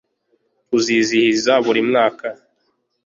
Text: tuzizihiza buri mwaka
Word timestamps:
tuzizihiza 0.69 1.53
buri 1.65 1.81
mwaka 1.89 2.27